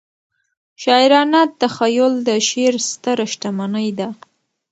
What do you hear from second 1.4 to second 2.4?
تخیل د